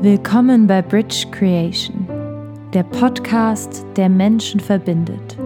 Willkommen 0.00 0.68
bei 0.68 0.80
Bridge 0.80 1.26
Creation, 1.32 2.06
der 2.72 2.84
Podcast, 2.84 3.84
der 3.96 4.08
Menschen 4.08 4.60
verbindet. 4.60 5.36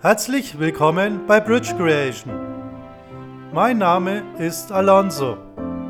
Herzlich 0.00 0.60
willkommen 0.60 1.22
bei 1.26 1.40
Bridge 1.40 1.74
Creation. 1.76 2.32
Mein 3.52 3.78
Name 3.78 4.22
ist 4.38 4.70
Alonso. 4.70 5.38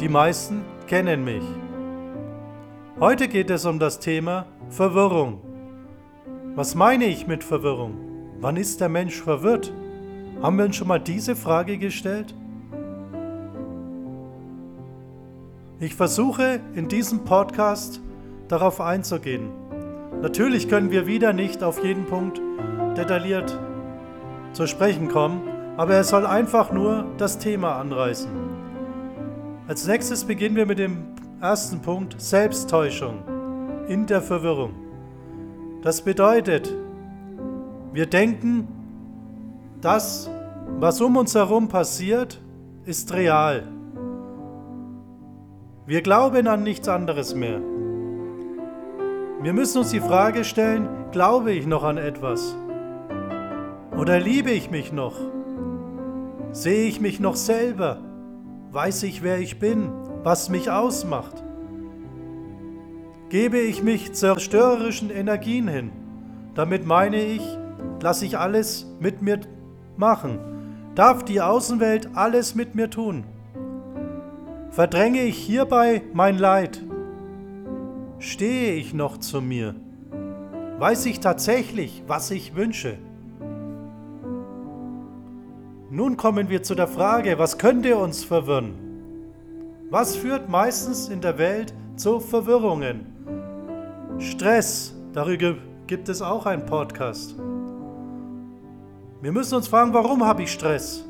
Die 0.01 0.09
meisten 0.09 0.65
kennen 0.87 1.25
mich. 1.25 1.45
Heute 2.99 3.29
geht 3.29 3.51
es 3.51 3.67
um 3.67 3.79
das 3.79 4.01
Thema 4.01 4.47
Verwirrung. 4.71 5.43
Was 6.55 6.75
meine 6.75 7.05
ich 7.05 7.27
mit 7.27 7.45
Verwirrung? 7.45 7.99
Wann 8.41 8.57
ist 8.57 8.81
der 8.81 8.89
Mensch 8.89 9.21
verwirrt? 9.21 9.75
Haben 10.41 10.57
wir 10.57 10.65
uns 10.65 10.77
schon 10.77 10.89
mal 10.89 11.01
diese 11.01 11.37
Frage 11.37 11.77
gestellt? 11.77 12.35
Ich 15.81 15.95
versuche 15.95 16.59
in 16.75 16.89
diesem 16.89 17.25
Podcast 17.25 18.01
darauf 18.49 18.81
einzugehen. 18.81 19.51
Natürlich 20.21 20.69
können 20.69 20.91
wir 20.91 21.07
wieder 21.07 21.33
nicht 21.33 21.63
auf 21.63 21.85
jeden 21.85 22.05
Punkt 22.05 22.41
detailliert 22.97 23.57
zu 24.53 24.67
sprechen 24.67 25.07
kommen, 25.07 25.41
aber 25.77 25.95
er 25.95 26.03
soll 26.03 26.27
einfach 26.27 26.73
nur 26.73 27.05
das 27.17 27.39
Thema 27.39 27.77
anreißen. 27.77 28.29
Als 29.69 29.87
nächstes 29.87 30.25
beginnen 30.25 30.57
wir 30.57 30.67
mit 30.67 30.81
dem 30.81 31.15
ersten 31.41 31.81
Punkt 31.81 32.21
Selbsttäuschung 32.21 33.23
in 33.87 34.05
der 34.07 34.21
Verwirrung. 34.21 34.73
Das 35.83 36.03
bedeutet, 36.03 36.75
wir 37.93 38.07
denken, 38.07 38.67
das, 39.81 40.29
was 40.81 41.01
um 41.01 41.17
uns 41.17 41.37
herum 41.37 41.69
passiert, 41.69 42.41
ist 42.85 43.13
real. 43.15 43.78
Wir 45.89 46.03
glauben 46.03 46.47
an 46.49 46.65
nichts 46.65 46.87
anderes 46.87 47.35
mehr. 47.35 47.63
Wir 49.41 49.55
müssen 49.55 49.79
uns 49.79 49.91
die 49.91 50.01
Frage 50.01 50.45
stellen, 50.45 50.87
glaube 51.13 51.53
ich 51.53 51.67
noch 51.67 51.83
an 51.83 51.97
etwas? 51.97 52.55
Oder 53.97 54.21
liebe 54.21 54.51
ich 54.51 54.71
mich 54.71 54.93
noch? 54.93 55.15
Sehe 56.53 56.89
ich 56.89 57.01
mich 57.01 57.21
noch 57.21 57.37
selber? 57.37 58.03
Weiß 58.71 59.03
ich, 59.03 59.23
wer 59.23 59.39
ich 59.39 59.61
bin, 59.61 59.91
was 60.25 60.51
mich 60.51 60.71
ausmacht? 60.71 61.43
Gebe 63.31 63.57
ich 63.59 63.83
mich 63.83 64.13
zerstörerischen 64.13 65.09
Energien 65.09 65.69
hin? 65.69 65.91
Damit 66.55 66.85
meine 66.85 67.23
ich, 67.25 67.41
lasse 68.03 68.27
ich 68.27 68.37
alles 68.37 68.95
mit 69.01 69.23
mir 69.23 69.41
machen. 69.97 70.39
Darf 70.95 71.25
die 71.25 71.41
Außenwelt 71.41 72.11
alles 72.13 72.55
mit 72.55 72.75
mir 72.75 72.91
tun? 72.91 73.25
Verdränge 74.79 75.25
ich 75.25 75.37
hierbei 75.37 76.03
mein 76.13 76.39
Leid? 76.39 76.85
Stehe 78.21 78.75
ich 78.75 78.95
noch 78.95 79.19
zu 79.19 79.41
mir? 79.41 79.75
Weiß 80.79 81.05
ich 81.07 81.19
tatsächlich, 81.19 82.05
was 82.07 82.31
ich 82.31 82.55
wünsche? 82.55 82.97
Nun 85.91 86.17
kommen 86.17 86.49
wir 86.49 86.63
zu 86.63 86.77
der 86.77 86.87
Frage, 86.87 87.41
was 87.41 87.59
könnte 87.59 87.97
uns 87.97 88.23
verwirren? 88.23 88.75
Was 89.91 90.15
führt 90.15 90.49
meistens 90.49 91.09
in 91.09 91.21
der 91.23 91.39
Welt 91.39 91.75
zu 91.97 92.21
Verwirrungen? 92.21 93.05
Stress, 94.21 94.95
darüber 95.13 95.57
gibt 95.89 96.09
es 96.09 96.23
auch 96.23 96.47
einen 96.47 96.67
Podcast. 96.67 97.35
Wir 99.23 99.33
müssen 99.33 99.57
uns 99.57 99.67
fragen, 99.67 99.93
warum 99.93 100.25
habe 100.25 100.45
ich 100.45 100.53
Stress? 100.53 101.05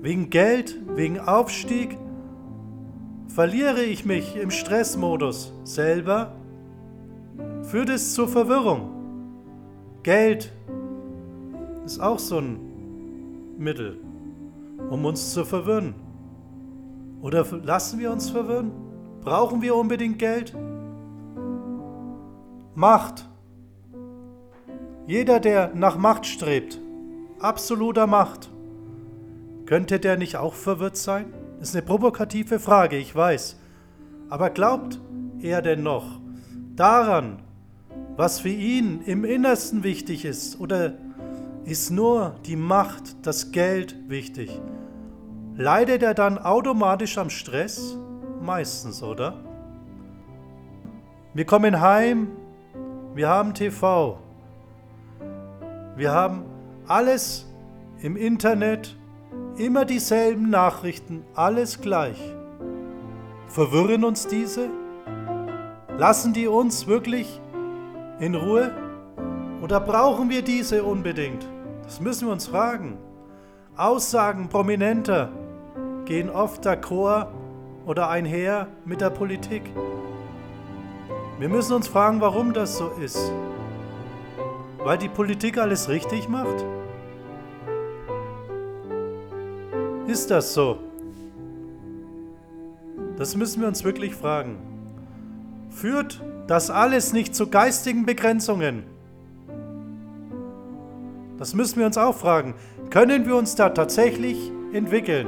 Wegen 0.00 0.30
Geld, 0.30 0.78
wegen 0.94 1.18
Aufstieg, 1.18 1.98
Verliere 3.36 3.82
ich 3.82 4.06
mich 4.06 4.34
im 4.34 4.50
Stressmodus 4.50 5.52
selber, 5.62 6.32
führt 7.64 7.90
es 7.90 8.14
zur 8.14 8.28
Verwirrung. 8.28 8.88
Geld 10.02 10.54
ist 11.84 12.00
auch 12.00 12.18
so 12.18 12.38
ein 12.38 12.58
Mittel, 13.58 13.98
um 14.88 15.04
uns 15.04 15.34
zu 15.34 15.44
verwirren. 15.44 15.94
Oder 17.20 17.44
lassen 17.62 17.98
wir 17.98 18.10
uns 18.10 18.30
verwirren? 18.30 18.72
Brauchen 19.20 19.60
wir 19.60 19.76
unbedingt 19.76 20.18
Geld? 20.18 20.56
Macht. 22.74 23.28
Jeder, 25.06 25.40
der 25.40 25.74
nach 25.74 25.98
Macht 25.98 26.24
strebt, 26.24 26.80
absoluter 27.38 28.06
Macht, 28.06 28.48
könnte 29.66 30.00
der 30.00 30.16
nicht 30.16 30.38
auch 30.38 30.54
verwirrt 30.54 30.96
sein? 30.96 31.34
Das 31.66 31.74
ist 31.74 31.78
eine 31.78 31.86
provokative 31.86 32.60
Frage, 32.60 32.96
ich 32.96 33.12
weiß. 33.12 33.58
Aber 34.30 34.50
glaubt 34.50 35.00
er 35.40 35.62
denn 35.62 35.82
noch 35.82 36.20
daran, 36.76 37.42
was 38.14 38.38
für 38.38 38.50
ihn 38.50 39.00
im 39.04 39.24
Innersten 39.24 39.82
wichtig 39.82 40.24
ist? 40.24 40.60
Oder 40.60 40.92
ist 41.64 41.90
nur 41.90 42.36
die 42.46 42.54
Macht, 42.54 43.26
das 43.26 43.50
Geld 43.50 43.96
wichtig? 44.08 44.60
Leidet 45.56 46.04
er 46.04 46.14
dann 46.14 46.38
automatisch 46.38 47.18
am 47.18 47.30
Stress? 47.30 47.98
Meistens, 48.40 49.02
oder? 49.02 49.34
Wir 51.34 51.46
kommen 51.46 51.80
heim, 51.80 52.28
wir 53.12 53.28
haben 53.28 53.54
TV, 53.54 54.20
wir 55.96 56.12
haben 56.12 56.44
alles 56.86 57.44
im 58.02 58.16
Internet, 58.16 58.96
Immer 59.58 59.86
dieselben 59.86 60.50
Nachrichten, 60.50 61.24
alles 61.34 61.80
gleich. 61.80 62.20
Verwirren 63.48 64.04
uns 64.04 64.26
diese? 64.26 64.68
Lassen 65.96 66.34
die 66.34 66.46
uns 66.46 66.86
wirklich 66.86 67.40
in 68.20 68.34
Ruhe? 68.34 68.70
Oder 69.62 69.80
brauchen 69.80 70.28
wir 70.28 70.42
diese 70.42 70.84
unbedingt? 70.84 71.48
Das 71.84 72.02
müssen 72.02 72.26
wir 72.26 72.32
uns 72.34 72.48
fragen. 72.48 72.98
Aussagen 73.78 74.50
prominenter 74.50 75.30
gehen 76.04 76.28
oft 76.28 76.66
d'accord 76.66 77.28
oder 77.86 78.10
einher 78.10 78.68
mit 78.84 79.00
der 79.00 79.10
Politik. 79.10 79.62
Wir 81.38 81.48
müssen 81.48 81.72
uns 81.72 81.88
fragen, 81.88 82.20
warum 82.20 82.52
das 82.52 82.76
so 82.76 82.90
ist. 83.02 83.32
Weil 84.84 84.98
die 84.98 85.08
Politik 85.08 85.56
alles 85.56 85.88
richtig 85.88 86.28
macht? 86.28 86.62
Ist 90.06 90.30
das 90.30 90.54
so? 90.54 90.78
Das 93.16 93.34
müssen 93.34 93.60
wir 93.60 93.68
uns 93.68 93.82
wirklich 93.82 94.14
fragen. 94.14 94.56
Führt 95.70 96.22
das 96.46 96.70
alles 96.70 97.12
nicht 97.12 97.34
zu 97.34 97.48
geistigen 97.48 98.06
Begrenzungen? 98.06 98.84
Das 101.38 101.54
müssen 101.54 101.80
wir 101.80 101.86
uns 101.86 101.98
auch 101.98 102.14
fragen. 102.14 102.54
Können 102.90 103.26
wir 103.26 103.36
uns 103.36 103.56
da 103.56 103.70
tatsächlich 103.70 104.52
entwickeln? 104.72 105.26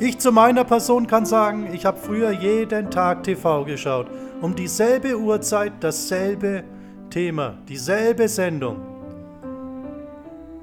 Ich 0.00 0.18
zu 0.18 0.32
meiner 0.32 0.64
Person 0.64 1.06
kann 1.06 1.24
sagen, 1.24 1.68
ich 1.72 1.86
habe 1.86 1.98
früher 1.98 2.32
jeden 2.32 2.90
Tag 2.90 3.22
TV 3.22 3.64
geschaut. 3.64 4.08
Um 4.40 4.56
dieselbe 4.56 5.16
Uhrzeit, 5.16 5.72
dasselbe 5.80 6.64
Thema, 7.08 7.56
dieselbe 7.68 8.28
Sendung. 8.28 8.93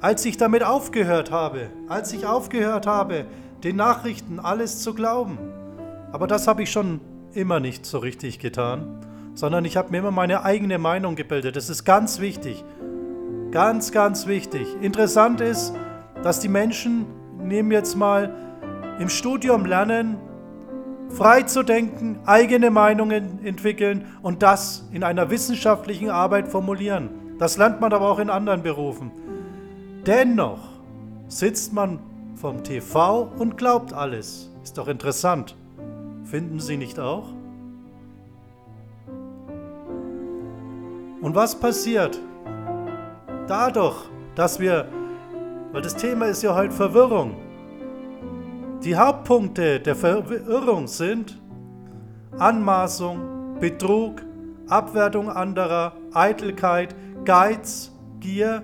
Als 0.01 0.25
ich 0.25 0.35
damit 0.35 0.63
aufgehört 0.63 1.29
habe, 1.29 1.69
als 1.87 2.11
ich 2.11 2.25
aufgehört 2.25 2.87
habe, 2.87 3.25
den 3.63 3.75
Nachrichten 3.75 4.39
alles 4.39 4.81
zu 4.81 4.95
glauben. 4.95 5.37
Aber 6.11 6.25
das 6.25 6.47
habe 6.47 6.63
ich 6.63 6.71
schon 6.71 6.99
immer 7.33 7.59
nicht 7.59 7.85
so 7.85 7.99
richtig 7.99 8.39
getan, 8.39 9.05
sondern 9.35 9.63
ich 9.63 9.77
habe 9.77 9.91
mir 9.91 9.99
immer 9.99 10.09
meine 10.09 10.43
eigene 10.43 10.79
Meinung 10.79 11.15
gebildet. 11.15 11.55
Das 11.55 11.69
ist 11.69 11.83
ganz 11.85 12.19
wichtig. 12.19 12.65
Ganz, 13.51 13.91
ganz 13.91 14.25
wichtig. 14.25 14.65
Interessant 14.81 15.39
ist, 15.39 15.71
dass 16.23 16.39
die 16.39 16.49
Menschen, 16.49 17.05
nehmen 17.37 17.71
jetzt 17.71 17.95
mal, 17.95 18.33
im 18.97 19.07
Studium 19.07 19.65
lernen, 19.65 20.17
frei 21.09 21.43
zu 21.43 21.61
denken, 21.61 22.17
eigene 22.25 22.71
Meinungen 22.71 23.45
entwickeln 23.45 24.07
und 24.23 24.41
das 24.41 24.89
in 24.91 25.03
einer 25.03 25.29
wissenschaftlichen 25.29 26.09
Arbeit 26.09 26.47
formulieren. 26.47 27.37
Das 27.37 27.57
lernt 27.57 27.81
man 27.81 27.93
aber 27.93 28.09
auch 28.09 28.17
in 28.17 28.31
anderen 28.31 28.63
Berufen. 28.63 29.11
Dennoch 30.05 30.59
sitzt 31.27 31.73
man 31.73 31.99
vom 32.35 32.63
TV 32.63 33.29
und 33.37 33.57
glaubt 33.57 33.93
alles. 33.93 34.51
Ist 34.63 34.77
doch 34.77 34.87
interessant. 34.87 35.55
Finden 36.23 36.59
Sie 36.59 36.77
nicht 36.77 36.99
auch? 36.99 37.33
Und 41.21 41.35
was 41.35 41.59
passiert? 41.59 42.19
Dadurch, 43.47 44.09
dass 44.33 44.59
wir, 44.59 44.87
weil 45.71 45.83
das 45.83 45.95
Thema 45.95 46.25
ist 46.25 46.41
ja 46.41 46.55
heute 46.55 46.71
Verwirrung, 46.71 47.35
die 48.83 48.95
Hauptpunkte 48.95 49.79
der 49.79 49.95
Verwirrung 49.95 50.87
sind 50.87 51.39
Anmaßung, 52.39 53.59
Betrug, 53.59 54.23
Abwertung 54.67 55.29
anderer, 55.29 55.93
Eitelkeit, 56.13 56.95
Geiz, 57.23 57.91
Gier, 58.19 58.63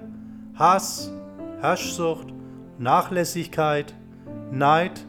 Hass, 0.56 1.12
Herrschsucht, 1.60 2.34
Nachlässigkeit, 2.78 3.96
Neid, 4.52 5.06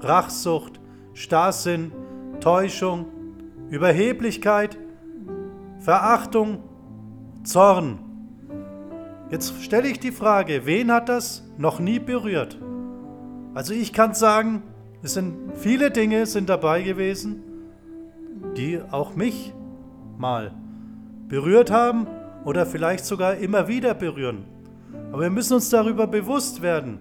Rachsucht, 0.00 0.80
Starrsinn, 1.12 1.92
Täuschung, 2.40 3.06
Überheblichkeit, 3.70 4.78
Verachtung, 5.78 6.58
Zorn. 7.44 7.98
Jetzt 9.30 9.62
stelle 9.62 9.88
ich 9.88 10.00
die 10.00 10.12
Frage, 10.12 10.66
wen 10.66 10.92
hat 10.92 11.08
das 11.08 11.42
noch 11.56 11.78
nie 11.78 11.98
berührt? 11.98 12.58
Also 13.54 13.72
ich 13.72 13.92
kann 13.92 14.14
sagen, 14.14 14.62
es 15.02 15.14
sind 15.14 15.56
viele 15.56 15.90
Dinge 15.90 16.26
sind 16.26 16.48
dabei 16.48 16.82
gewesen, 16.82 17.42
die 18.56 18.80
auch 18.90 19.14
mich 19.14 19.52
mal 20.18 20.52
berührt 21.28 21.70
haben 21.70 22.06
oder 22.44 22.66
vielleicht 22.66 23.04
sogar 23.04 23.36
immer 23.36 23.68
wieder 23.68 23.94
berühren. 23.94 24.53
Aber 25.12 25.22
wir 25.22 25.30
müssen 25.30 25.54
uns 25.54 25.70
darüber 25.70 26.06
bewusst 26.06 26.62
werden, 26.62 26.98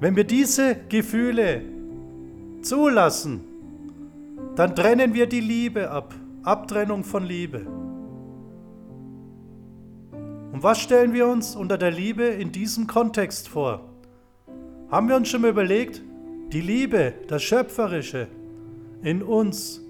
wenn 0.00 0.14
wir 0.14 0.24
diese 0.24 0.76
Gefühle 0.88 1.62
zulassen, 2.62 3.40
dann 4.54 4.74
trennen 4.74 5.14
wir 5.14 5.26
die 5.26 5.40
Liebe 5.40 5.90
ab. 5.90 6.14
Abtrennung 6.44 7.04
von 7.04 7.24
Liebe. 7.24 7.66
Und 10.52 10.62
was 10.62 10.78
stellen 10.80 11.12
wir 11.12 11.26
uns 11.26 11.54
unter 11.54 11.76
der 11.76 11.90
Liebe 11.90 12.24
in 12.24 12.52
diesem 12.52 12.86
Kontext 12.86 13.48
vor? 13.48 13.84
Haben 14.90 15.08
wir 15.08 15.16
uns 15.16 15.28
schon 15.28 15.42
mal 15.42 15.50
überlegt, 15.50 16.00
die 16.52 16.62
Liebe, 16.62 17.12
das 17.26 17.42
Schöpferische 17.42 18.28
in 19.02 19.22
uns, 19.22 19.82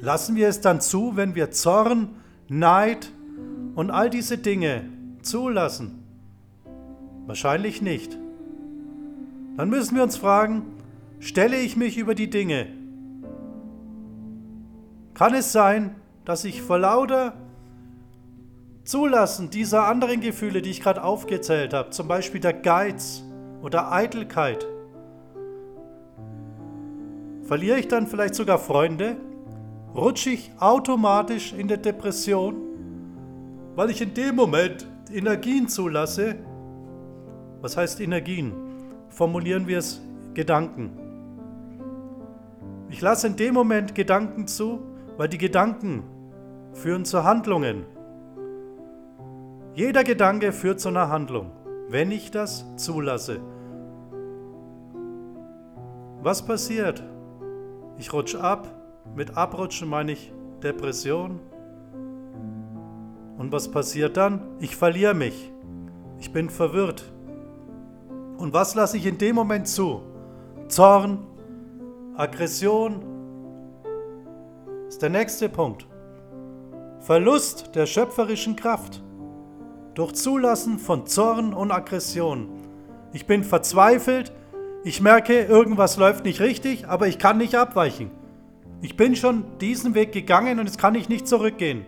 lassen 0.00 0.36
wir 0.36 0.48
es 0.48 0.62
dann 0.62 0.80
zu, 0.80 1.16
wenn 1.16 1.34
wir 1.34 1.50
Zorn, 1.50 2.16
Neid 2.48 3.12
und 3.74 3.90
all 3.90 4.08
diese 4.08 4.38
Dinge 4.38 4.84
zulassen? 5.24 6.04
Wahrscheinlich 7.26 7.82
nicht. 7.82 8.18
Dann 9.56 9.68
müssen 9.68 9.96
wir 9.96 10.02
uns 10.02 10.16
fragen, 10.16 10.62
stelle 11.20 11.56
ich 11.56 11.76
mich 11.76 11.96
über 11.96 12.14
die 12.14 12.28
Dinge? 12.28 12.66
Kann 15.14 15.34
es 15.34 15.52
sein, 15.52 15.94
dass 16.24 16.44
ich 16.44 16.60
vor 16.60 16.78
lauter 16.78 17.34
Zulassen 18.84 19.48
dieser 19.48 19.86
anderen 19.86 20.20
Gefühle, 20.20 20.60
die 20.60 20.70
ich 20.70 20.80
gerade 20.80 21.02
aufgezählt 21.02 21.72
habe, 21.72 21.90
zum 21.90 22.08
Beispiel 22.08 22.40
der 22.40 22.52
Geiz 22.52 23.22
oder 23.62 23.92
Eitelkeit, 23.92 24.66
verliere 27.44 27.78
ich 27.78 27.88
dann 27.88 28.06
vielleicht 28.06 28.34
sogar 28.34 28.58
Freunde? 28.58 29.16
Rutsche 29.94 30.30
ich 30.30 30.50
automatisch 30.58 31.52
in 31.52 31.68
der 31.68 31.76
Depression, 31.76 32.56
weil 33.76 33.90
ich 33.90 34.02
in 34.02 34.12
dem 34.12 34.34
Moment 34.34 34.86
Energien 35.14 35.68
zulasse? 35.68 36.34
Was 37.60 37.76
heißt 37.76 38.00
Energien? 38.00 38.52
Formulieren 39.10 39.68
wir 39.68 39.78
es 39.78 40.02
Gedanken. 40.34 40.90
Ich 42.90 43.00
lasse 43.00 43.28
in 43.28 43.36
dem 43.36 43.54
Moment 43.54 43.94
Gedanken 43.94 44.48
zu, 44.48 44.80
weil 45.16 45.28
die 45.28 45.38
Gedanken 45.38 46.02
führen 46.72 47.04
zu 47.04 47.22
Handlungen. 47.22 47.84
Jeder 49.74 50.02
Gedanke 50.02 50.50
führt 50.50 50.80
zu 50.80 50.88
einer 50.88 51.08
Handlung, 51.08 51.52
wenn 51.88 52.10
ich 52.10 52.32
das 52.32 52.64
zulasse. 52.76 53.38
Was 56.22 56.44
passiert? 56.44 57.04
Ich 57.98 58.12
rutsche 58.12 58.40
ab. 58.40 58.68
Mit 59.14 59.36
Abrutschen 59.36 59.88
meine 59.88 60.12
ich 60.12 60.32
Depression. 60.60 61.38
Und 63.36 63.52
was 63.52 63.70
passiert 63.70 64.16
dann? 64.16 64.42
Ich 64.60 64.76
verliere 64.76 65.14
mich. 65.14 65.52
Ich 66.20 66.32
bin 66.32 66.48
verwirrt. 66.48 67.12
Und 68.36 68.52
was 68.52 68.74
lasse 68.74 68.96
ich 68.96 69.06
in 69.06 69.18
dem 69.18 69.34
Moment 69.34 69.68
zu? 69.68 70.02
Zorn, 70.68 71.26
Aggression. 72.16 73.02
Ist 74.88 75.02
der 75.02 75.10
nächste 75.10 75.48
Punkt. 75.48 75.86
Verlust 77.00 77.74
der 77.74 77.86
schöpferischen 77.86 78.56
Kraft 78.56 79.02
durch 79.94 80.12
Zulassen 80.14 80.78
von 80.78 81.06
Zorn 81.06 81.52
und 81.54 81.70
Aggression. 81.70 82.48
Ich 83.12 83.26
bin 83.26 83.44
verzweifelt, 83.44 84.32
ich 84.84 85.00
merke, 85.00 85.44
irgendwas 85.44 85.96
läuft 85.96 86.24
nicht 86.24 86.40
richtig, 86.40 86.88
aber 86.88 87.06
ich 87.06 87.18
kann 87.18 87.38
nicht 87.38 87.54
abweichen. 87.54 88.10
Ich 88.82 88.96
bin 88.96 89.16
schon 89.16 89.44
diesen 89.60 89.94
Weg 89.94 90.12
gegangen 90.12 90.58
und 90.58 90.66
jetzt 90.66 90.78
kann 90.78 90.94
ich 90.94 91.08
nicht 91.08 91.26
zurückgehen. 91.26 91.86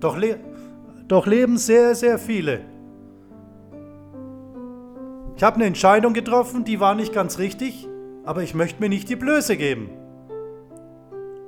Doch, 0.00 0.16
le 0.16 0.38
doch 1.06 1.26
leben 1.26 1.56
sehr, 1.56 1.94
sehr 1.94 2.18
viele. 2.18 2.60
Ich 5.36 5.42
habe 5.42 5.56
eine 5.56 5.66
Entscheidung 5.66 6.12
getroffen, 6.12 6.64
die 6.64 6.80
war 6.80 6.94
nicht 6.94 7.12
ganz 7.12 7.38
richtig, 7.38 7.88
aber 8.24 8.42
ich 8.42 8.54
möchte 8.54 8.80
mir 8.80 8.88
nicht 8.88 9.08
die 9.08 9.16
Blöße 9.16 9.56
geben. 9.56 9.90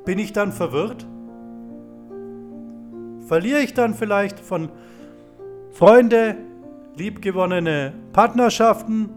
Bin 0.04 0.18
ich 0.18 0.32
dann 0.32 0.52
verwirrt? 0.52 1.06
Verliere 3.26 3.60
ich 3.60 3.72
dann 3.72 3.94
vielleicht 3.94 4.40
von 4.40 4.70
Freunde, 5.70 6.36
liebgewonnene 6.96 7.92
Partnerschaften 8.12 9.10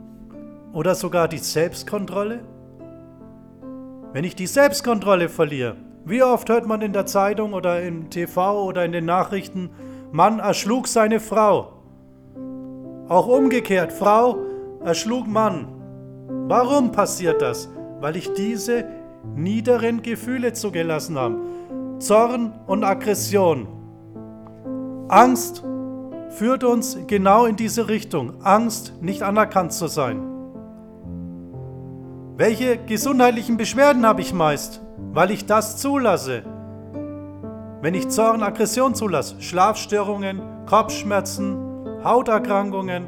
oder 0.73 0.93
sogar 0.93 1.27
die 1.27 1.39
Selbstkontrolle? 1.39 2.41
Wenn 4.13 4.23
ich 4.23 4.35
die 4.35 4.47
Selbstkontrolle 4.47 5.27
verliere, 5.27 5.75
wie 6.05 6.21
oft 6.21 6.49
hört 6.49 6.67
man 6.67 6.81
in 6.81 6.93
der 6.93 7.05
Zeitung 7.07 7.53
oder 7.53 7.81
im 7.81 8.09
TV 8.09 8.63
oder 8.63 8.85
in 8.85 8.91
den 8.91 9.05
Nachrichten, 9.05 9.71
Mann 10.11 10.39
erschlug 10.39 10.87
seine 10.87 11.19
Frau. 11.19 11.73
Auch 13.09 13.27
umgekehrt, 13.27 13.91
Frau 13.91 14.37
erschlug 14.83 15.27
Mann. 15.27 15.67
Warum 16.47 16.91
passiert 16.91 17.41
das? 17.41 17.69
Weil 17.99 18.15
ich 18.15 18.33
diese 18.33 18.85
niederen 19.35 20.03
Gefühle 20.03 20.53
zugelassen 20.53 21.17
habe. 21.17 21.37
Zorn 21.99 22.53
und 22.67 22.83
Aggression. 22.83 23.67
Angst 25.07 25.63
führt 26.29 26.63
uns 26.63 26.97
genau 27.07 27.45
in 27.45 27.55
diese 27.55 27.87
Richtung. 27.87 28.43
Angst, 28.43 28.93
nicht 29.01 29.23
anerkannt 29.23 29.73
zu 29.73 29.87
sein. 29.87 30.21
Welche 32.37 32.77
gesundheitlichen 32.77 33.57
Beschwerden 33.57 34.05
habe 34.05 34.21
ich 34.21 34.33
meist? 34.33 34.84
Weil 35.15 35.31
ich 35.31 35.45
das 35.45 35.77
zulasse. 35.77 36.43
Wenn 37.81 37.93
ich 37.93 38.09
Zorn, 38.09 38.43
Aggression 38.43 38.93
zulasse, 38.93 39.41
Schlafstörungen, 39.41 40.41
Kopfschmerzen, 40.65 41.57
Hauterkrankungen, 42.03 43.07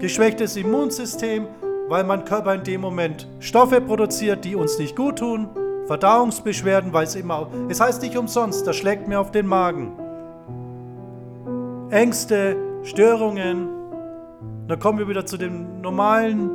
geschwächtes 0.00 0.56
Immunsystem, 0.56 1.46
weil 1.88 2.02
mein 2.02 2.24
Körper 2.24 2.52
in 2.52 2.64
dem 2.64 2.80
Moment 2.80 3.28
Stoffe 3.38 3.80
produziert, 3.80 4.44
die 4.44 4.56
uns 4.56 4.76
nicht 4.80 4.96
gut 4.96 5.20
tun, 5.20 5.48
Verdauungsbeschwerden, 5.86 6.92
weil 6.92 7.04
es 7.04 7.14
immer, 7.14 7.48
es 7.68 7.80
heißt 7.80 8.02
nicht 8.02 8.16
umsonst, 8.16 8.66
das 8.66 8.74
schlägt 8.74 9.06
mir 9.06 9.20
auf 9.20 9.30
den 9.30 9.46
Magen. 9.46 9.92
Ängste, 11.90 12.56
Störungen. 12.82 13.68
Dann 14.66 14.80
kommen 14.80 14.98
wir 14.98 15.06
wieder 15.06 15.24
zu 15.24 15.36
den 15.36 15.80
normalen 15.80 16.50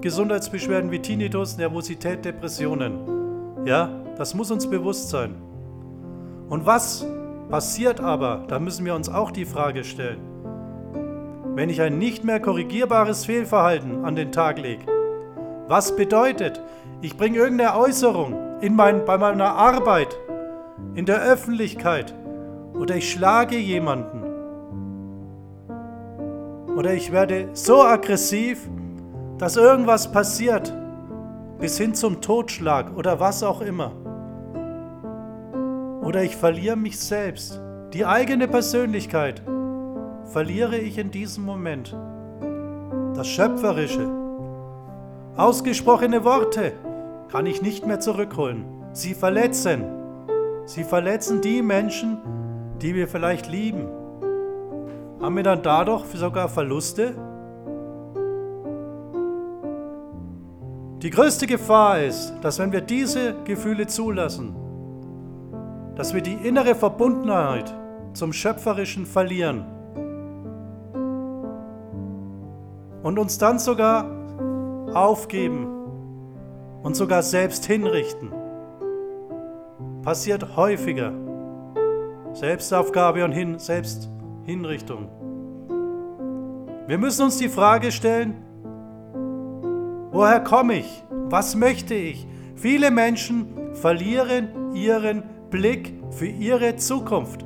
Gesundheitsbeschwerden 0.00 0.92
wie 0.92 1.00
Tinnitus, 1.00 1.56
Nervosität, 1.56 2.24
Depressionen. 2.24 3.13
Ja, 3.64 3.88
das 4.18 4.34
muss 4.34 4.50
uns 4.50 4.68
bewusst 4.68 5.08
sein. 5.08 5.34
Und 6.50 6.66
was 6.66 7.06
passiert 7.48 7.98
aber, 8.00 8.44
da 8.46 8.58
müssen 8.58 8.84
wir 8.84 8.94
uns 8.94 9.08
auch 9.08 9.30
die 9.30 9.46
Frage 9.46 9.84
stellen, 9.84 10.20
wenn 11.54 11.70
ich 11.70 11.80
ein 11.80 11.98
nicht 11.98 12.24
mehr 12.24 12.40
korrigierbares 12.40 13.24
Fehlverhalten 13.24 14.04
an 14.04 14.16
den 14.16 14.32
Tag 14.32 14.58
lege? 14.58 14.84
Was 15.66 15.96
bedeutet, 15.96 16.60
ich 17.00 17.16
bringe 17.16 17.38
irgendeine 17.38 17.78
Äußerung 17.78 18.60
in 18.60 18.76
mein, 18.76 19.06
bei 19.06 19.16
meiner 19.16 19.54
Arbeit, 19.54 20.14
in 20.94 21.06
der 21.06 21.22
Öffentlichkeit 21.22 22.14
oder 22.78 22.96
ich 22.96 23.10
schlage 23.10 23.56
jemanden 23.56 24.22
oder 26.76 26.92
ich 26.92 27.12
werde 27.12 27.48
so 27.54 27.82
aggressiv, 27.82 28.68
dass 29.38 29.56
irgendwas 29.56 30.12
passiert, 30.12 30.72
bis 31.58 31.78
hin 31.78 31.94
zum 31.94 32.20
Totschlag 32.20 32.96
oder 32.96 33.20
was 33.20 33.42
auch 33.42 33.60
immer. 33.60 33.92
Oder 36.02 36.22
ich 36.22 36.36
verliere 36.36 36.76
mich 36.76 36.98
selbst, 36.98 37.60
die 37.92 38.04
eigene 38.04 38.48
Persönlichkeit, 38.48 39.42
verliere 40.24 40.76
ich 40.76 40.98
in 40.98 41.10
diesem 41.10 41.44
Moment. 41.44 41.96
Das 43.14 43.26
Schöpferische. 43.28 44.08
Ausgesprochene 45.36 46.24
Worte 46.24 46.72
kann 47.28 47.46
ich 47.46 47.62
nicht 47.62 47.86
mehr 47.86 48.00
zurückholen. 48.00 48.64
Sie 48.92 49.14
verletzen. 49.14 49.84
Sie 50.66 50.84
verletzen 50.84 51.40
die 51.40 51.62
Menschen, 51.62 52.18
die 52.80 52.94
wir 52.94 53.08
vielleicht 53.08 53.48
lieben. 53.48 53.88
Haben 55.20 55.36
wir 55.36 55.42
dann 55.42 55.62
dadurch 55.62 56.04
sogar 56.14 56.48
Verluste? 56.48 57.14
Die 61.04 61.10
größte 61.10 61.46
Gefahr 61.46 62.00
ist, 62.02 62.32
dass 62.40 62.58
wenn 62.58 62.72
wir 62.72 62.80
diese 62.80 63.36
Gefühle 63.44 63.86
zulassen, 63.86 64.56
dass 65.94 66.12
wir 66.12 66.22
die 66.22 66.32
innere 66.32 66.74
Verbundenheit 66.74 67.72
zum 68.14 68.32
Schöpferischen 68.32 69.06
verlieren 69.06 69.64
und 73.04 73.16
uns 73.20 73.38
dann 73.38 73.60
sogar 73.60 74.10
aufgeben, 74.92 75.74
und 76.84 76.94
sogar 76.94 77.22
selbst 77.22 77.64
hinrichten. 77.64 78.30
Passiert 80.02 80.54
häufiger. 80.54 81.12
Selbstaufgabe 82.34 83.24
und 83.24 83.32
hin, 83.32 83.58
Selbsthinrichtung. 83.58 85.08
Wir 86.86 86.98
müssen 86.98 87.22
uns 87.22 87.38
die 87.38 87.48
Frage 87.48 87.90
stellen, 87.90 88.43
woher 90.14 90.40
komme 90.40 90.78
ich? 90.78 91.04
Was 91.10 91.56
möchte 91.56 91.94
ich? 91.94 92.26
Viele 92.54 92.90
Menschen 92.90 93.74
verlieren 93.74 94.74
ihren 94.74 95.24
Blick 95.50 95.92
für 96.10 96.26
ihre 96.26 96.76
Zukunft. 96.76 97.44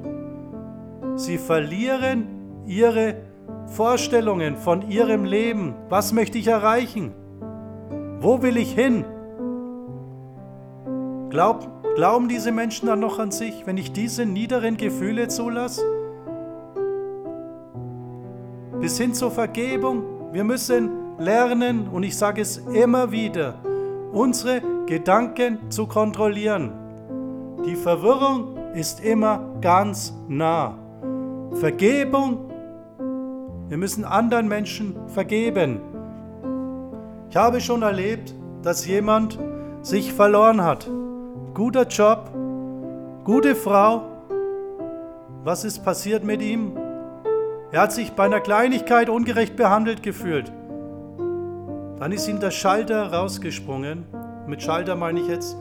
Sie 1.16 1.38
verlieren 1.38 2.26
ihre 2.66 3.16
Vorstellungen 3.66 4.56
von 4.56 4.90
ihrem 4.90 5.24
Leben. 5.24 5.74
Was 5.88 6.12
möchte 6.12 6.38
ich 6.38 6.46
erreichen? 6.46 7.12
Wo 8.20 8.42
will 8.42 8.56
ich 8.58 8.72
hin? 8.72 9.04
Glaub, 11.30 11.94
glauben 11.94 12.28
diese 12.28 12.52
Menschen 12.52 12.86
dann 12.86 13.00
noch 13.00 13.18
an 13.18 13.30
sich, 13.30 13.66
wenn 13.66 13.78
ich 13.78 13.92
diese 13.92 14.26
niederen 14.26 14.76
Gefühle 14.76 15.28
zulasse? 15.28 15.82
Bis 18.80 18.98
hin 18.98 19.14
zur 19.14 19.30
Vergebung. 19.30 20.32
Wir 20.32 20.44
müssen 20.44 21.07
lernen, 21.18 21.88
und 21.88 22.02
ich 22.02 22.16
sage 22.16 22.40
es 22.40 22.58
immer 22.58 23.10
wieder, 23.10 23.54
unsere 24.12 24.62
Gedanken 24.86 25.70
zu 25.70 25.86
kontrollieren. 25.86 26.72
Die 27.66 27.76
Verwirrung 27.76 28.56
ist 28.74 29.04
immer 29.04 29.40
ganz 29.60 30.14
nah. 30.28 30.78
Vergebung, 31.54 32.50
wir 33.68 33.76
müssen 33.76 34.04
anderen 34.04 34.48
Menschen 34.48 34.96
vergeben. 35.08 35.80
Ich 37.30 37.36
habe 37.36 37.60
schon 37.60 37.82
erlebt, 37.82 38.34
dass 38.62 38.86
jemand 38.86 39.38
sich 39.82 40.12
verloren 40.12 40.62
hat. 40.62 40.88
Guter 41.52 41.86
Job, 41.86 42.30
gute 43.24 43.54
Frau. 43.54 44.02
Was 45.44 45.64
ist 45.64 45.84
passiert 45.84 46.24
mit 46.24 46.40
ihm? 46.40 46.72
Er 47.70 47.82
hat 47.82 47.92
sich 47.92 48.12
bei 48.12 48.24
einer 48.24 48.40
Kleinigkeit 48.40 49.10
ungerecht 49.10 49.56
behandelt 49.56 50.02
gefühlt. 50.02 50.52
Dann 51.98 52.12
ist 52.12 52.28
ihm 52.28 52.38
der 52.38 52.52
Schalter 52.52 53.12
rausgesprungen. 53.12 54.04
Mit 54.46 54.62
Schalter 54.62 54.94
meine 54.94 55.20
ich 55.20 55.26
jetzt, 55.26 55.56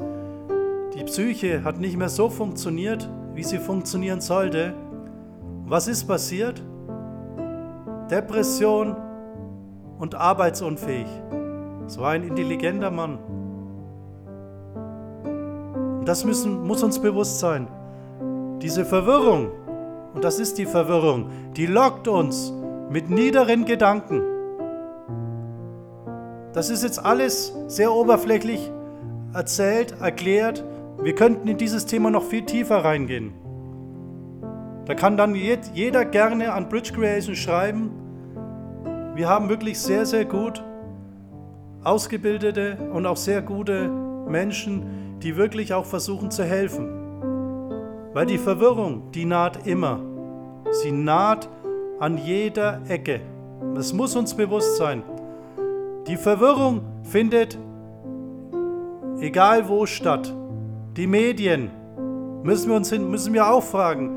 die 0.96 1.04
Psyche 1.04 1.64
hat 1.64 1.80
nicht 1.80 1.98
mehr 1.98 2.10
so 2.10 2.30
funktioniert, 2.30 3.10
wie 3.34 3.44
sie 3.44 3.58
funktionieren 3.58 4.22
sollte. 4.22 4.74
Was 5.66 5.88
ist 5.88 6.06
passiert? 6.06 6.62
Depression 8.10 8.96
und 9.98 10.16
arbeitsunfähig. 10.16 11.08
Es 11.88 11.98
war 11.98 12.12
ein 12.12 12.24
intelligenter 12.24 12.92
Mann. 12.92 13.18
Das 16.06 16.24
müssen, 16.24 16.66
muss 16.66 16.84
uns 16.84 17.00
bewusst 17.00 17.40
sein. 17.40 17.68
Diese 18.62 18.86
Verwirrung, 18.86 19.50
und 20.14 20.24
das 20.24 20.40
ist 20.40 20.58
die 20.58 20.66
Verwirrung, 20.66 21.30
die 21.56 21.66
lockt 21.66 22.08
uns 22.08 22.54
mit 22.90 23.10
niederen 23.10 23.66
Gedanken. 23.66 24.37
Das 26.54 26.70
ist 26.70 26.84
jetzt 26.84 27.04
alles 27.04 27.54
sehr 27.68 27.94
oberflächlich 27.94 28.72
erzählt, 29.34 29.96
erklärt. 30.02 30.64
Wir 31.02 31.14
könnten 31.14 31.48
in 31.48 31.58
dieses 31.58 31.86
Thema 31.86 32.10
noch 32.10 32.24
viel 32.24 32.46
tiefer 32.46 32.84
reingehen. 32.84 33.34
Da 34.86 34.96
kann 34.96 35.18
dann 35.18 35.36
jeder 35.36 36.06
gerne 36.06 36.54
an 36.54 36.70
Bridge 36.70 36.94
Creation 36.94 37.36
schreiben. 37.36 37.92
Wir 39.16 39.28
haben 39.28 39.50
wirklich 39.50 39.80
sehr, 39.80 40.06
sehr 40.06 40.26
gut 40.26 40.64
ausgebildete 41.84 42.78
und 42.94 43.06
auch 43.06 43.18
sehr 43.18 43.42
gute 43.42 43.90
Menschen, 44.28 45.20
die 45.22 45.36
wirklich 45.36 45.74
auch 45.74 45.86
versuchen 45.86 46.32
zu 46.32 46.44
helfen. 46.44 46.90
Weil 48.14 48.26
die 48.26 48.38
Verwirrung, 48.38 49.12
die 49.12 49.26
naht 49.26 49.68
immer. 49.68 50.00
Sie 50.72 50.92
naht 50.92 51.50
an 52.00 52.18
jeder 52.18 52.82
Ecke. 52.88 53.22
Das 53.76 53.94
muss 53.94 54.16
uns 54.16 54.34
bewusst 54.34 54.78
sein. 54.78 55.04
Die 56.08 56.18
Verwirrung 56.18 56.82
findet 57.04 57.58
egal 59.20 59.68
wo 59.68 59.86
statt. 59.86 60.34
Die 60.96 61.08
Medien 61.08 61.70
müssen 62.44 62.70
wir 62.70 62.78
uns 62.78 62.90
hin, 62.90 63.10
müssen 63.10 63.34
wir 63.34 63.48
auch 63.50 63.64
fragen. 63.64 64.12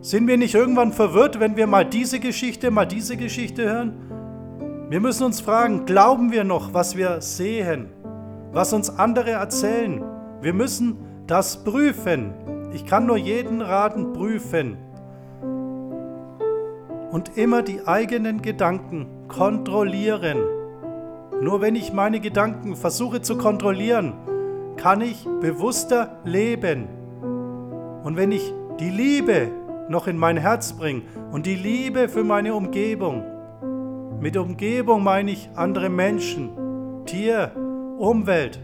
Sind 0.00 0.26
wir 0.26 0.36
nicht 0.36 0.54
irgendwann 0.54 0.92
verwirrt, 0.92 1.40
wenn 1.40 1.56
wir 1.56 1.66
mal 1.66 1.84
diese 1.84 2.20
Geschichte, 2.20 2.70
mal 2.70 2.84
diese 2.84 3.16
Geschichte 3.16 3.70
hören? 3.70 4.86
Wir 4.90 5.00
müssen 5.00 5.24
uns 5.24 5.40
fragen, 5.40 5.86
glauben 5.86 6.30
wir 6.30 6.44
noch, 6.44 6.74
was 6.74 6.96
wir 6.96 7.20
sehen, 7.20 7.88
was 8.52 8.72
uns 8.72 8.90
andere 8.90 9.30
erzählen? 9.30 10.04
Wir 10.42 10.52
müssen 10.52 10.98
das 11.26 11.64
prüfen. 11.64 12.34
Ich 12.74 12.84
kann 12.84 13.06
nur 13.06 13.16
jeden 13.16 13.62
raten, 13.62 14.12
prüfen. 14.12 14.76
Und 17.12 17.36
immer 17.36 17.62
die 17.62 17.86
eigenen 17.86 18.42
Gedanken 18.42 19.06
kontrollieren. 19.34 20.38
Nur 21.40 21.60
wenn 21.60 21.74
ich 21.74 21.92
meine 21.92 22.20
Gedanken 22.20 22.76
versuche 22.76 23.20
zu 23.20 23.36
kontrollieren, 23.36 24.12
kann 24.76 25.00
ich 25.00 25.26
bewusster 25.40 26.20
leben. 26.24 26.86
Und 28.04 28.16
wenn 28.16 28.30
ich 28.30 28.52
die 28.78 28.90
Liebe 28.90 29.50
noch 29.88 30.06
in 30.06 30.16
mein 30.16 30.36
Herz 30.36 30.72
bringe 30.74 31.02
und 31.32 31.46
die 31.46 31.56
Liebe 31.56 32.08
für 32.08 32.22
meine 32.22 32.54
Umgebung, 32.54 33.24
mit 34.20 34.36
Umgebung 34.36 35.02
meine 35.02 35.32
ich 35.32 35.50
andere 35.56 35.88
Menschen, 35.88 36.50
Tier, 37.04 37.50
Umwelt, 37.98 38.60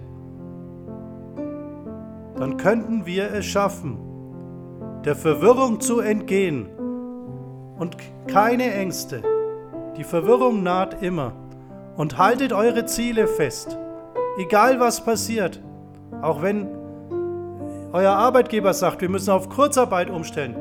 dann 2.36 2.56
könnten 2.56 3.06
wir 3.06 3.32
es 3.32 3.44
schaffen, 3.44 3.98
der 5.04 5.16
Verwirrung 5.16 5.80
zu 5.80 5.98
entgehen 5.98 6.66
und 7.76 7.96
keine 8.28 8.72
Ängste, 8.72 9.22
die 10.00 10.04
Verwirrung 10.04 10.62
naht 10.62 11.02
immer. 11.02 11.34
Und 11.94 12.16
haltet 12.16 12.54
eure 12.54 12.86
Ziele 12.86 13.26
fest. 13.26 13.76
Egal 14.38 14.80
was 14.80 15.04
passiert. 15.04 15.60
Auch 16.22 16.40
wenn 16.40 16.68
euer 17.92 18.12
Arbeitgeber 18.12 18.72
sagt, 18.72 19.02
wir 19.02 19.10
müssen 19.10 19.28
auf 19.28 19.50
Kurzarbeit 19.50 20.08
umstellen. 20.08 20.56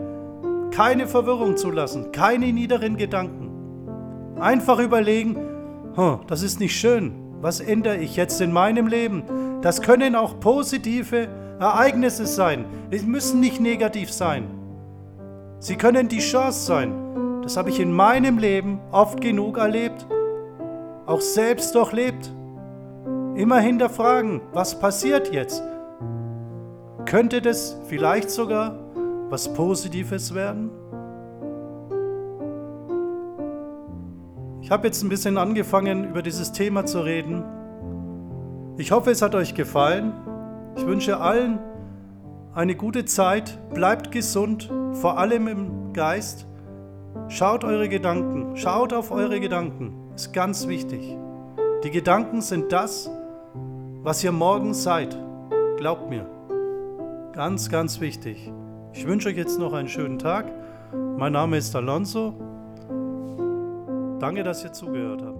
Keine 0.72 1.08
Verwirrung 1.08 1.56
zulassen. 1.56 2.12
Keine 2.12 2.52
niederen 2.52 2.98
Gedanken. 2.98 3.50
Einfach 4.42 4.78
überlegen, 4.78 5.38
das 6.28 6.44
ist 6.44 6.60
nicht 6.60 6.76
schön. 6.76 7.14
Was 7.40 7.62
ändere 7.62 7.96
ich 7.96 8.18
jetzt 8.18 8.42
in 8.42 8.52
meinem 8.52 8.88
Leben? 8.88 9.24
Das 9.62 9.82
können 9.82 10.18
auch 10.18 10.42
positive 10.42 11.30
Ereignisse 11.62 12.28
sein. 12.28 12.66
Sie 12.92 13.06
müssen 13.06 13.40
nicht 13.40 13.62
negativ 13.62 14.12
sein. 14.12 14.50
Sie 15.60 15.78
können 15.78 16.10
die 16.10 16.20
Chance 16.20 16.66
sein. 16.66 17.09
Das 17.50 17.58
habe 17.58 17.72
ich 17.72 17.80
in 17.80 17.92
meinem 17.92 18.38
Leben 18.38 18.80
oft 18.92 19.22
genug 19.22 19.58
erlebt. 19.58 20.06
Auch 21.08 21.20
selbst 21.20 21.74
durchlebt. 21.74 22.32
Immer 23.34 23.58
hinterfragen, 23.58 24.42
was 24.54 24.80
passiert 24.80 25.34
jetzt? 25.34 25.64
Könnte 27.06 27.42
das 27.42 27.76
vielleicht 27.88 28.30
sogar 28.30 28.78
was 29.32 29.52
Positives 29.52 30.36
werden? 30.36 30.70
Ich 34.62 34.70
habe 34.70 34.86
jetzt 34.86 35.02
ein 35.02 35.10
bisschen 35.10 35.40
angefangen, 35.40 36.08
über 36.08 36.22
dieses 36.22 36.52
Thema 36.52 36.86
zu 36.86 37.00
reden. 37.00 37.44
Ich 38.78 38.92
hoffe, 38.92 39.10
es 39.10 39.24
hat 39.24 39.34
euch 39.34 39.56
gefallen. 39.56 40.14
Ich 40.78 40.86
wünsche 40.86 41.20
allen 41.20 41.58
eine 42.54 42.76
gute 42.76 43.06
Zeit. 43.06 43.58
Bleibt 43.74 44.12
gesund, 44.12 44.72
vor 44.94 45.18
allem 45.18 45.48
im 45.48 45.94
Geist. 45.94 46.46
Schaut 47.28 47.64
eure 47.64 47.90
Gedanken, 47.90 48.56
schaut 48.56 48.94
auf 48.94 49.12
eure 49.12 49.40
Gedanken, 49.40 50.12
ist 50.16 50.34
ganz 50.34 50.68
wichtig. 50.68 51.18
Die 51.84 51.92
Gedanken 51.92 52.42
sind 52.42 52.72
das, 52.72 53.10
was 54.02 54.24
ihr 54.24 54.32
morgen 54.32 54.74
seid. 54.74 55.18
Glaubt 55.78 56.10
mir. 56.10 56.26
Ganz, 57.34 57.70
ganz 57.70 58.02
wichtig. 58.02 58.52
Ich 58.94 59.08
wünsche 59.08 59.30
euch 59.30 59.38
jetzt 59.38 59.60
noch 59.60 59.74
einen 59.74 59.88
schönen 59.88 60.20
Tag. 60.20 60.52
Mein 61.18 61.34
Name 61.34 61.58
ist 61.58 61.76
Alonso. 61.76 62.34
Danke, 64.20 64.44
dass 64.44 64.64
ihr 64.64 64.74
zugehört 64.74 65.22
habt. 65.22 65.40